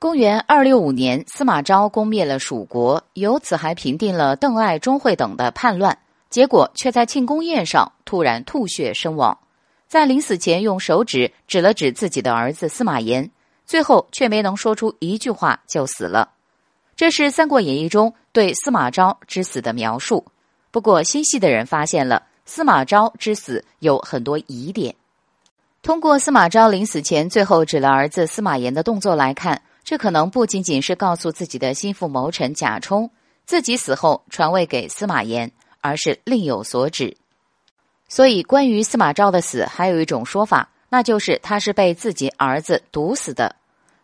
[0.00, 5.98] 公元二六五年，司马昭攻灭了蜀国，由此还平定了邓艾、钟会等的叛乱。
[6.30, 9.36] 结果却在庆功宴上突然吐血身亡，
[9.88, 13.30] 在临死前用手指指了指自己的儿子司马炎，
[13.66, 16.30] 最后却没能说出一句话就死了。
[16.96, 20.24] 这是《三国演义》中对司马昭之死的描述。
[20.70, 24.94] 不过，心细的人发现了司马昭之死有很多疑点。
[25.82, 29.60] 通过司马昭临死前最后指了儿子司马炎的动作来看。
[29.90, 33.10] 这可能不仅仅是告诉自己的心腹谋臣贾充，
[33.44, 37.16] 自己死后传位给司马炎，而是另有所指。
[38.08, 43.56] 所以，关于司马昭的死，还有一种说法，那就是他是被自己儿子毒死的。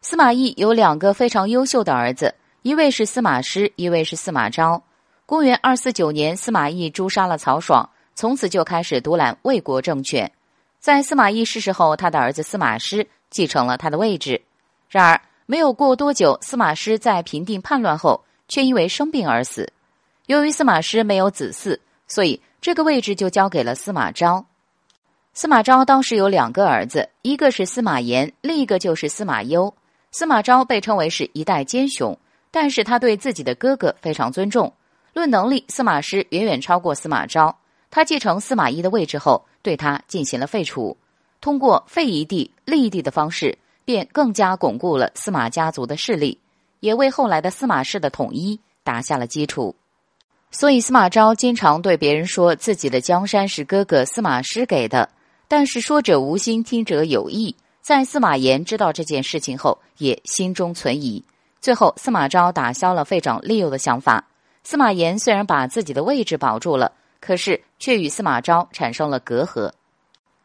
[0.00, 4.82] 司马懿有两个非常优秀的儿子，一位是司马师，一位是司马昭。
[5.26, 10.32] 公元二四九年，司马懿诛杀了曹爽，从此就开始独揽魏国政权。
[10.80, 14.40] 在司马懿逝世后，他的儿子司马师继承了他的位置。
[14.88, 19.72] 然而，没有过多久，司马师在平定叛乱后，却因为生病而死。
[20.26, 21.78] 由于司马师没有子嗣，
[22.08, 24.44] 所以这个位置就交给了司马昭。
[25.34, 29.74] 司马昭当时有两个儿子，一个是司马炎，另一个就是司马攸。
[30.12, 32.16] 司马昭被称为是一代奸雄，
[32.50, 34.72] 但是他对自己的哥哥非常尊重。
[35.12, 37.54] 论能力，司马师远远超过司马昭。
[37.90, 40.96] 他继承司马懿的位置后，对他进行了废除，
[41.40, 43.58] 通过废一地立一地的方式。
[43.84, 46.38] 便更加巩固了司马家族的势力，
[46.80, 49.74] 也为后来的司马氏的统一打下了基础。
[50.50, 55.08] 所以司马昭经常对别人说自己的江山是哥哥司马师给的，
[55.48, 57.56] 但是说者无心，听者有意。
[57.82, 61.22] 在司马炎知道这件事情后，也心中存疑。
[61.60, 64.24] 最后，司马昭打消了废长立幼的想法。
[64.62, 69.70] 司马炎虽然把自己的位置保住了，可是却与司马昭产生了隔阂。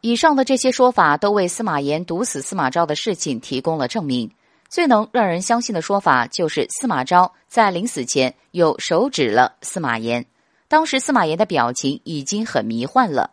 [0.00, 4.30] 以上的这些说法都为司马炎毒死司马昭的事情提供了证明。
[4.68, 10.24] 最能让人相信的说法就是司马昭在临死前有手指了司马炎。
[10.68, 13.32] 当时司马炎的表情已经很迷幻了。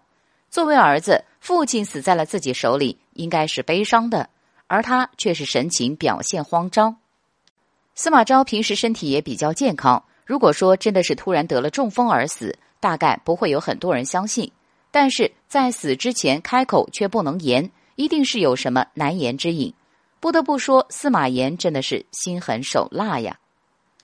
[0.50, 4.29] 作为儿子，父亲死在了自己手里，应该是悲伤的，
[4.66, 6.97] 而他却是神情表现慌张。
[7.94, 14.51] 司马昭平时身体也比较健康，如果说真的是突然得了中风而死，大概不会有很多人相信。
[14.99, 19.71] 但是在死之前开口却不能言，一定是有什么难言之隐。
[20.19, 23.37] 不得不说，司马炎真的是心狠手辣呀。